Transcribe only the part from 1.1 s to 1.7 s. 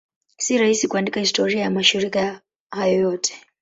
historia ya